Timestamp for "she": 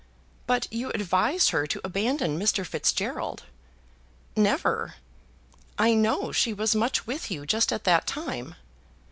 6.31-6.53